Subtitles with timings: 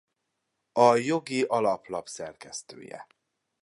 [0.71, 3.07] A Jogi Alaplap szerkesztője.